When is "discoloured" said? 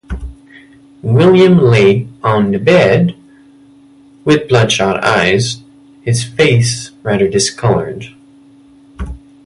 7.27-8.05